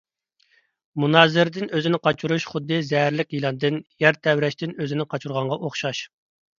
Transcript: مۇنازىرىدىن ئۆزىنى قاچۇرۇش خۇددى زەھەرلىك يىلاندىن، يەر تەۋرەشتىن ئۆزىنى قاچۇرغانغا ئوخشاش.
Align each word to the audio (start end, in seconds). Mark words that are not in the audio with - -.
مۇنازىرىدىن 1.03 1.69
ئۆزىنى 1.81 2.01
قاچۇرۇش 2.09 2.49
خۇددى 2.55 2.81
زەھەرلىك 2.89 3.39
يىلاندىن، 3.39 3.81
يەر 4.09 4.21
تەۋرەشتىن 4.25 4.79
ئۆزىنى 4.83 5.11
قاچۇرغانغا 5.17 5.65
ئوخشاش. 5.65 6.07